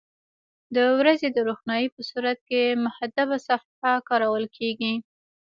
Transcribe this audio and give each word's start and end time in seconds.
د 0.75 0.77
ورځې 0.99 1.27
د 1.31 1.37
روښنایي 1.47 1.87
په 1.95 2.01
صورت 2.09 2.39
کې 2.49 2.61
محدبه 2.85 3.37
صفحه 3.47 3.93
کارول 4.09 4.45
کیږي. 4.57 4.93